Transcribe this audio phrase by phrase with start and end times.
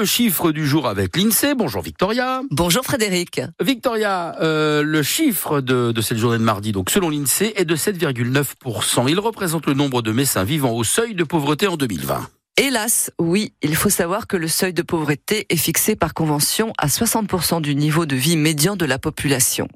[0.00, 1.54] le chiffre du jour avec l'INSEE.
[1.54, 2.40] Bonjour Victoria.
[2.50, 3.42] Bonjour Frédéric.
[3.62, 7.76] Victoria, euh, le chiffre de, de cette journée de mardi, donc selon l'INSEE, est de
[7.76, 9.10] 7,9%.
[9.10, 12.30] Il représente le nombre de Messins vivant au seuil de pauvreté en 2020.
[12.62, 16.88] Hélas, oui, il faut savoir que le seuil de pauvreté est fixé par convention à
[16.88, 19.66] 60% du niveau de vie médian de la population.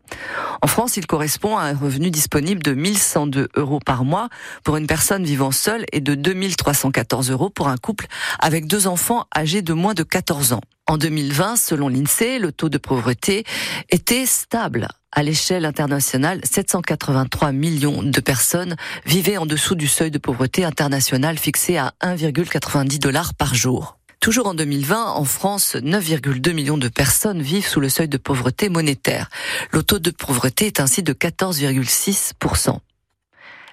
[0.61, 4.29] En France, il correspond à un revenu disponible de 1102 euros par mois
[4.65, 8.07] pour une personne vivant seule et de 2314 euros pour un couple
[8.39, 10.61] avec deux enfants âgés de moins de 14 ans.
[10.87, 13.45] En 2020, selon l'INSEE, le taux de pauvreté
[13.89, 14.89] était stable.
[15.17, 18.75] À l'échelle internationale, 783 millions de personnes
[19.07, 23.97] vivaient en dessous du seuil de pauvreté international fixé à 1,90 dollars par jour.
[24.19, 28.69] Toujours en 2020, en France, 9,2 millions de personnes vivent sous le seuil de pauvreté
[28.69, 29.31] monétaire.
[29.71, 32.79] Le taux de pauvreté est ainsi de 14,6%.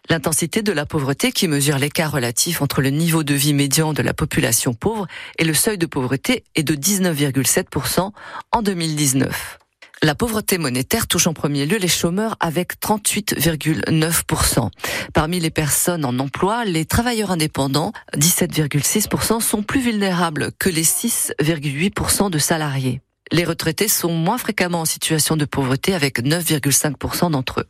[0.10, 4.04] L'intensité de la pauvreté qui mesure l'écart relatif entre le niveau de vie médian de
[4.04, 5.08] la population pauvre
[5.40, 8.12] et le seuil de pauvreté est de 19,7%
[8.52, 9.61] en 2019.
[10.04, 14.72] La pauvreté monétaire touche en premier lieu les chômeurs avec 38,9%.
[15.14, 22.32] Parmi les personnes en emploi, les travailleurs indépendants, 17,6%, sont plus vulnérables que les 6,8%
[22.32, 23.02] de salariés.
[23.32, 27.68] Les retraités sont moins fréquemment en situation de pauvreté avec 9,5% d'entre eux.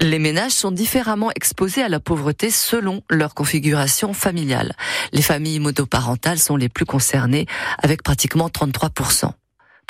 [0.00, 4.74] Les ménages sont différemment exposés à la pauvreté selon leur configuration familiale.
[5.12, 7.46] Les familles monoparentales sont les plus concernées
[7.82, 9.32] avec pratiquement 33%.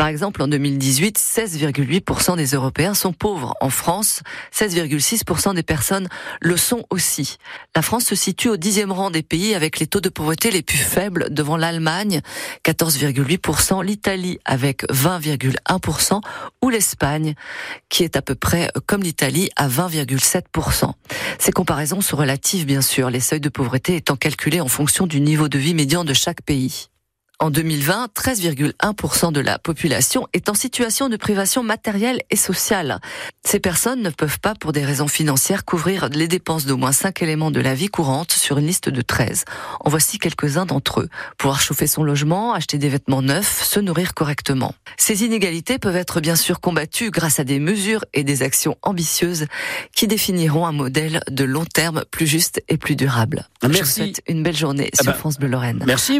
[0.00, 3.54] Par exemple, en 2018, 16,8% des Européens sont pauvres.
[3.60, 6.08] En France, 16,6% des personnes
[6.40, 7.36] le sont aussi.
[7.76, 10.62] La France se situe au dixième rang des pays avec les taux de pauvreté les
[10.62, 12.22] plus faibles devant l'Allemagne,
[12.64, 16.22] 14,8%, l'Italie avec 20,1%
[16.62, 17.34] ou l'Espagne
[17.90, 20.92] qui est à peu près comme l'Italie à 20,7%.
[21.38, 25.20] Ces comparaisons sont relatives bien sûr, les seuils de pauvreté étant calculés en fonction du
[25.20, 26.88] niveau de vie médian de chaque pays.
[27.42, 33.00] En 2020, 13,1% de la population est en situation de privation matérielle et sociale.
[33.46, 37.22] Ces personnes ne peuvent pas, pour des raisons financières, couvrir les dépenses d'au moins 5
[37.22, 39.46] éléments de la vie courante sur une liste de 13.
[39.80, 41.08] En voici quelques-uns d'entre eux.
[41.38, 44.74] Pouvoir chauffer son logement, acheter des vêtements neufs, se nourrir correctement.
[44.98, 49.46] Ces inégalités peuvent être bien sûr combattues grâce à des mesures et des actions ambitieuses
[49.96, 53.48] qui définiront un modèle de long terme plus juste et plus durable.
[53.62, 53.78] Merci.
[53.78, 55.82] Je vous souhaite une belle journée Ah sur bah, France Bleu Lorraine.
[55.86, 56.18] Merci.